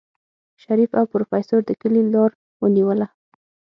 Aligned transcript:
شريف 0.63 0.89
او 0.99 1.05
پروفيسر 1.13 1.59
د 1.65 1.69
کلي 1.81 2.01
لار 2.13 2.31
ونيوله. 2.61 3.07